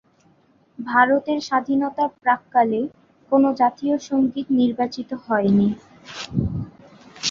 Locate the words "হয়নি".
5.25-5.67